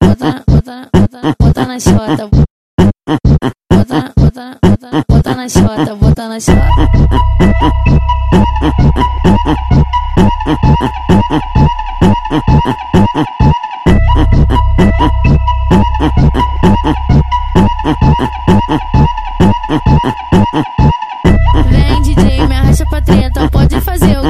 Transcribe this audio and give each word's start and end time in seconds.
bota, 0.00 0.44
bota, 0.46 1.34
bota, 1.38 1.66
na 1.66 1.80
chota. 1.80 2.28
Bota, 3.70 4.12
bota, 4.16 4.58
bota, 4.60 5.04
bota 5.08 5.34
na 5.34 5.48
chota, 5.48 5.94
bota 5.96 6.28
na 6.28 6.40
chota. 6.40 7.89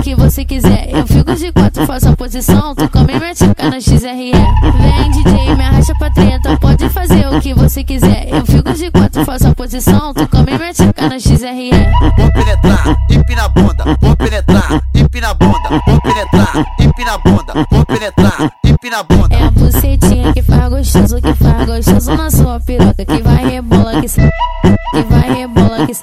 O 0.00 0.02
que 0.02 0.14
você 0.14 0.44
quiser. 0.44 0.88
Eu 0.90 1.06
fico 1.06 1.34
de 1.34 1.52
quatro, 1.52 1.86
faço 1.86 2.08
a 2.08 2.16
posição, 2.16 2.74
tu 2.74 2.88
come 2.88 3.18
minha 3.18 3.34
tchaca 3.34 3.68
no 3.68 3.80
XRE. 3.80 4.32
Vem 4.32 5.10
DJ, 5.10 5.54
me 5.54 5.62
arrasta 5.62 5.94
pra 5.96 6.10
treta, 6.10 6.56
pode 6.56 6.88
fazer 6.88 7.28
o 7.28 7.38
que 7.40 7.52
você 7.52 7.84
quiser. 7.84 8.28
Eu 8.30 8.44
fico 8.46 8.72
de 8.72 8.90
quatro, 8.90 9.24
faço 9.26 9.48
a 9.48 9.54
posição, 9.54 10.14
tu 10.14 10.26
come 10.28 10.56
minha 10.56 10.72
tchaca 10.72 11.06
no 11.06 11.20
XRE. 11.20 11.70
Vou 12.16 12.32
penetrar, 12.32 12.96
empina 13.10 13.44
a 13.44 13.48
bunda, 13.48 13.84
vou 14.00 14.16
penetrar, 14.16 14.82
empina 14.94 15.28
a 15.28 15.34
bunda, 15.34 15.82
vou 15.86 16.00
penetrar, 16.00 16.66
empina 16.80 17.12
a 17.12 17.18
bunda, 17.18 17.66
vou 17.70 17.86
penetrar, 17.86 18.52
empina 18.64 18.98
a 18.98 19.02
bunda. 19.02 19.36
É 19.36 19.42
a 19.44 19.50
bucetinha 19.50 20.32
que 20.32 20.42
faz 20.42 20.70
gostoso, 20.70 21.20
que 21.20 21.34
faz 21.34 21.66
gostoso 21.66 22.16
na 22.16 22.30
sua 22.30 22.58
piroca, 22.58 23.04
que 23.04 23.22
vai 23.22 23.50
rebola, 23.50 24.00
que 24.00 24.08
que 24.08 25.02
vai 25.08 25.34
rebola, 25.34 25.86
que 25.86 25.94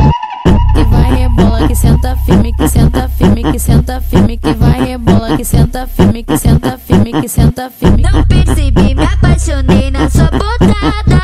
senta 3.88 4.02
firme, 4.02 4.38
que 4.38 4.54
vai 4.54 4.84
rebola, 4.84 5.38
que 5.38 5.46
senta 5.46 5.88
firme, 5.88 6.22
que 6.22 6.38
senta 6.38 6.78
firme, 6.78 7.22
que 7.22 7.30
senta 7.30 7.70
firme. 7.70 8.04
Não 8.04 8.22
percebi, 8.26 8.94
me 8.94 9.06
apaixonei 9.06 9.90
na 9.90 10.10
sua 10.10 10.26
botada. 10.26 11.22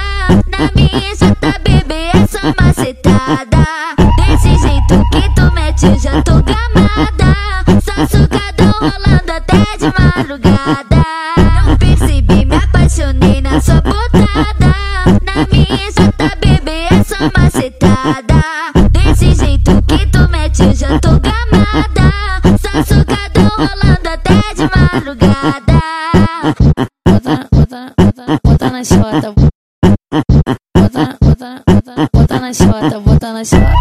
Na 0.48 0.72
minha 0.74 1.14
jota, 1.14 1.60
bebê, 1.62 2.10
é 2.14 2.26
só 2.26 2.40
macetada. 2.58 3.66
Desse 4.16 4.58
jeito 4.60 5.04
que 5.12 5.36
tu 5.36 5.54
mete, 5.54 5.88
eu 5.88 6.00
já 6.00 6.22
tô 6.22 6.42
gamada. 6.42 7.36
Só 7.84 8.08
sugadão 8.08 8.72
rolando 8.80 9.32
até 9.34 9.78
de 9.78 10.02
madrugada. 10.02 11.04
Não 11.66 11.76
percebi, 11.76 12.46
me 12.46 12.56
apaixonei 12.56 13.42
na 13.42 13.60
sua 13.60 13.82
botada. 13.82 14.74
Na 15.22 15.46
minha 15.52 15.92
jota, 15.92 16.34
bebê, 16.40 16.88
é 16.92 17.04
só 17.04 17.18
macetada. 17.38 18.42
Desse 18.90 19.36
jeito 19.36 19.82
que 19.82 20.06
tu 20.08 20.30
mete, 20.30 20.64
eu 20.64 20.74
já 20.74 20.98
tô 21.00 21.20
gamada. 21.20 21.93
Na 28.84 28.86
chota. 28.86 29.34
Bota, 30.76 31.18
bota, 31.22 31.64
bota, 31.66 32.10
bota 32.14 32.40
na 32.40 32.54
chota, 32.54 33.00
bota 33.00 33.34
na 33.34 33.46
chota. 33.46 33.74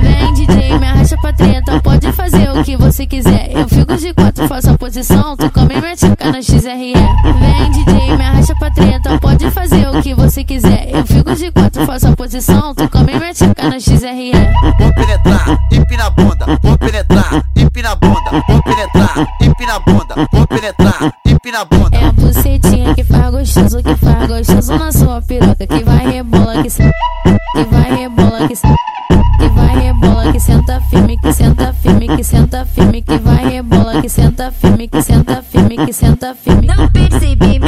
Vem 0.00 0.34
DJ, 0.34 0.78
me 0.78 0.86
arrasta 0.86 1.16
pra 1.18 1.32
treta, 1.32 1.80
pode 1.80 2.12
fazer 2.12 2.50
o 2.50 2.64
que 2.64 2.76
você 2.76 3.06
quiser. 3.06 3.52
Eu 3.52 3.68
fico 3.68 3.96
de 3.96 4.12
quatro, 4.12 4.48
faço 4.48 4.70
a 4.70 4.78
posição, 4.78 5.36
tu 5.36 5.48
come 5.52 5.80
minha 5.80 5.94
tchaca 5.94 6.32
no 6.32 6.42
XRE. 6.42 7.09
Você 10.40 10.44
quiser. 10.44 10.88
Eu 10.92 11.06
fico 11.06 11.34
de 11.34 11.50
quatro, 11.50 11.86
faço 11.86 12.08
a 12.08 12.16
posição, 12.16 12.74
tu 12.74 12.88
come 12.88 13.14
minha 13.14 13.32
tchaca 13.32 13.68
no 13.68 13.80
XRE. 13.80 14.32
Vou 14.78 14.94
penetrar, 14.94 15.58
empina 15.72 16.06
a 16.06 16.10
bunda, 16.10 16.46
vou 16.62 16.78
penetrar, 16.78 17.44
empina 17.56 17.90
a 17.90 17.96
bunda, 17.96 18.30
vou 18.48 18.62
penetrar, 18.62 19.36
empina 19.40 19.74
a 19.74 19.78
bunda, 19.80 20.14
vou 20.32 20.46
penetrar, 20.46 21.14
empina 21.26 21.60
a 21.60 21.64
bunda. 21.64 21.96
É 21.96 22.04
a 22.04 22.12
bucetinha 22.12 22.94
que 22.94 23.04
faz 23.04 23.30
gostoso, 23.30 23.82
que 23.82 23.94
faz 23.96 24.28
gostoso 24.28 24.78
na 24.78 24.92
sua 24.92 25.20
piroca, 25.22 25.66
que 25.66 25.84
vai 25.84 26.10
rebola, 26.10 26.62
que 26.62 26.70
se... 26.70 26.82
que 26.82 27.64
vai 27.70 27.94
rebola, 27.94 28.48
que 28.48 28.56
se... 28.56 28.66
que 29.38 29.48
vai 29.48 29.78
rebola, 29.78 30.32
que 30.32 30.40
senta 30.40 30.80
firme, 30.90 31.18
que 31.18 31.32
senta 31.32 31.72
firme, 31.74 32.08
que 32.16 32.24
senta 32.24 32.64
firme, 32.64 33.02
que 33.02 33.18
vai 33.18 33.48
rebola, 33.48 34.00
que 34.00 34.08
senta 34.08 34.50
firme, 34.52 34.88
que 34.88 35.02
senta 35.02 35.42
firme, 35.42 35.76
que 35.76 35.92
senta 35.92 36.34
firme. 36.34 36.66
Não 36.66 36.88
percebi, 36.88 37.60